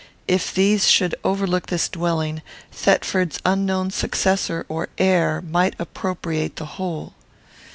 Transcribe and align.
If 0.27 0.51
these 0.51 0.89
should 0.89 1.13
overlook 1.23 1.67
this 1.67 1.87
dwelling, 1.87 2.41
Thetford's 2.71 3.39
unknown 3.45 3.91
successor 3.91 4.65
or 4.67 4.89
heir 4.97 5.43
might 5.43 5.75
appropriate 5.77 6.55
the 6.55 6.65
whole. 6.65 7.13